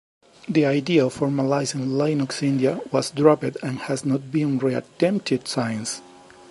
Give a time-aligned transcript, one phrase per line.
[0.49, 6.01] The idea of formalizing Linux India was dropped and has not been re-attempted since.